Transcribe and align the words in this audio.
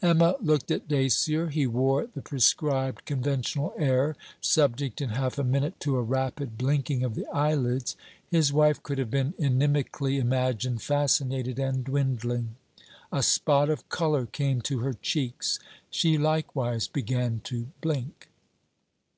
Emma 0.00 0.34
looked 0.40 0.70
at 0.70 0.88
Dacier. 0.88 1.50
He 1.50 1.66
wore 1.66 2.06
the 2.06 2.22
prescribed 2.22 3.04
conventional 3.04 3.74
air, 3.76 4.16
subject 4.40 5.02
in 5.02 5.10
half 5.10 5.38
a 5.38 5.44
minute 5.44 5.78
to 5.80 5.96
a 5.98 6.02
rapid 6.02 6.56
blinking 6.56 7.04
of 7.04 7.14
the 7.14 7.26
eyelids. 7.26 7.94
His 8.30 8.50
wife 8.50 8.82
could 8.82 8.96
have 8.96 9.10
been 9.10 9.34
inimically 9.38 10.18
imagined 10.18 10.80
fascinated 10.80 11.58
and 11.58 11.84
dwindling. 11.84 12.56
A 13.12 13.22
spot 13.22 13.68
of 13.68 13.86
colour 13.90 14.24
came 14.24 14.62
to 14.62 14.78
her 14.78 14.94
cheeks. 14.94 15.58
She 15.90 16.16
likewise 16.16 16.88
began 16.88 17.40
to 17.44 17.66
blink. 17.82 18.30